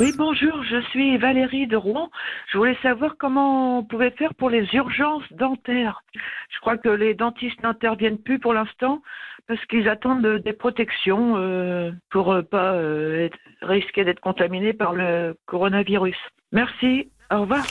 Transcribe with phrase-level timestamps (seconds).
[0.00, 2.08] Oui, bonjour, je suis Valérie de Rouen.
[2.52, 6.04] Je voulais savoir comment on pouvait faire pour les urgences dentaires.
[6.14, 9.02] Je crois que les dentistes n'interviennent plus pour l'instant
[9.48, 13.28] parce qu'ils attendent des protections euh, pour euh, pas euh,
[13.62, 16.16] risquer d'être contaminés par le coronavirus.
[16.52, 17.64] Merci, au revoir.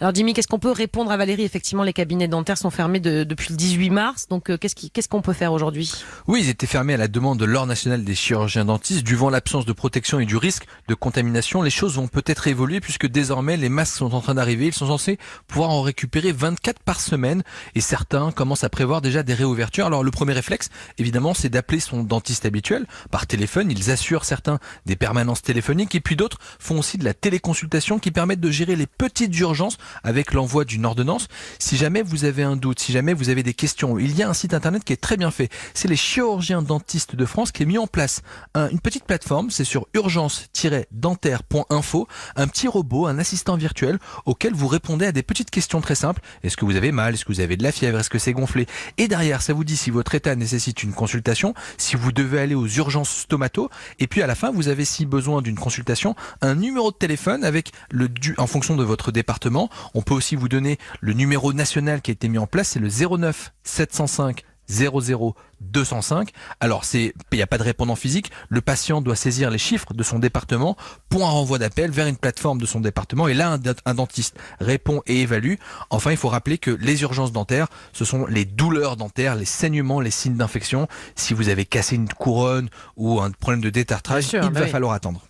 [0.00, 1.44] Alors Jimmy, qu'est-ce qu'on peut répondre à Valérie?
[1.44, 4.26] Effectivement, les cabinets dentaires sont fermés de- depuis le 18 mars.
[4.28, 5.92] Donc euh, qu'est-ce qu'est-ce qu'on peut faire aujourd'hui?
[6.26, 9.02] Oui, ils étaient fermés à la demande de l'Ordre national des chirurgiens dentistes.
[9.04, 13.06] Dû l'absence de protection et du risque de contamination, les choses vont peut-être évoluer puisque
[13.06, 14.66] désormais les masques sont en train d'arriver.
[14.66, 17.42] Ils sont censés pouvoir en récupérer 24 par semaine
[17.74, 19.86] et certains commencent à prévoir déjà des réouvertures.
[19.86, 20.68] Alors le premier réflexe,
[20.98, 23.70] évidemment, c'est d'appeler son dentiste habituel par téléphone.
[23.70, 28.10] Ils assurent certains des permanences téléphoniques et puis d'autres font aussi de la téléconsultation qui
[28.10, 31.28] permettent de gérer les petites urgences avec l'envoi d'une ordonnance.
[31.58, 34.28] Si jamais vous avez un doute, si jamais vous avez des questions, il y a
[34.28, 35.48] un site internet qui est très bien fait.
[35.74, 38.22] C'est les chirurgiens dentistes de France qui a mis en place
[38.54, 39.50] un- une petite plateforme.
[39.50, 42.08] C'est sur urgence-dentaire.info.
[42.36, 46.20] Un petit robot, un assistant virtuel auquel vous répondez à des petites questions très simples.
[46.42, 47.14] Est-ce que vous avez mal?
[47.14, 47.98] Est-ce que vous avez de la fièvre?
[47.98, 48.66] Est-ce que c'est gonflé?
[48.98, 52.54] Et derrière, ça vous dit si votre état nécessite une consultation, si vous devez aller
[52.54, 53.70] aux urgences stomato.
[53.98, 57.44] Et puis à la fin, vous avez si besoin d'une consultation, un numéro de téléphone
[57.44, 59.68] avec le en fonction de votre département.
[59.94, 62.80] On peut aussi vous donner le numéro national qui a été mis en place, c'est
[62.80, 66.30] le 09 705 00 205.
[66.60, 68.30] Alors il n'y a pas de répondant physique.
[68.48, 70.76] Le patient doit saisir les chiffres de son département
[71.10, 73.28] pour un renvoi d'appel vers une plateforme de son département.
[73.28, 75.54] Et là, un, dent- un dentiste répond et évalue.
[75.90, 80.00] Enfin, il faut rappeler que les urgences dentaires, ce sont les douleurs dentaires, les saignements,
[80.00, 80.86] les signes d'infection.
[81.14, 84.66] Si vous avez cassé une couronne ou un problème de détartrage, sûr, il bah va
[84.66, 84.70] oui.
[84.72, 85.22] falloir attendre.